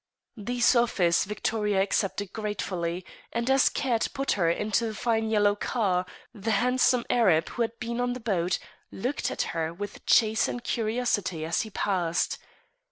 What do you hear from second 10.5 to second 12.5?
curiosity as he passed.